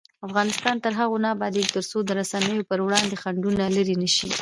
[0.27, 4.29] افغانستان تر هغو نه ابادیږي، ترڅو د رسنیو پر وړاندې خنډونه لیرې نشي.